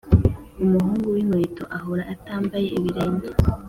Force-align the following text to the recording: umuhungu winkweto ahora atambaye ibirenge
umuhungu 0.63 1.05
winkweto 1.15 1.63
ahora 1.77 2.03
atambaye 2.13 2.67
ibirenge 2.77 3.29